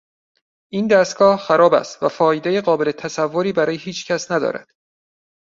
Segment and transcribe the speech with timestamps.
[0.71, 4.67] این دستگاه خراب است و فایدهی قابل تصوری برای هیچ کس ندارد.